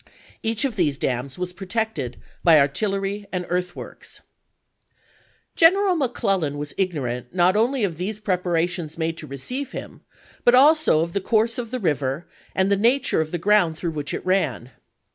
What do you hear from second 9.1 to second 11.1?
to receive him, but also